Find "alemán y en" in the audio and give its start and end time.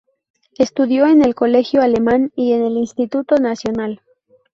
1.83-2.63